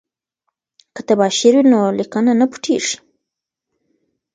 [0.93, 2.97] که تباشیر وي نو لیکنه نه پټیږي.